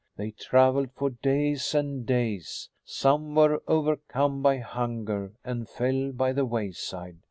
[0.17, 2.69] "They traveled for days and days.
[2.83, 7.19] Some were overcome by hunger and fell by the wayside.